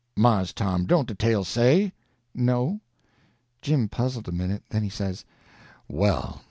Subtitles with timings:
[0.17, 1.93] "Mars Tom, don't de tale say?"
[2.33, 2.79] "No."
[3.61, 5.23] Jim puzzled a minute, then he says:
[5.87, 6.39] "Well!